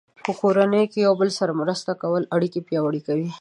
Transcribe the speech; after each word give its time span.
په 0.25 0.31
کورنۍ 0.39 0.83
کې 0.91 0.99
د 1.01 1.03
یو 1.07 1.13
بل 1.21 1.29
سره 1.39 1.57
مرسته 1.61 1.91
کول 2.01 2.23
اړیکې 2.35 2.59
پیاوړې 2.67 3.01
کوي. 3.07 3.27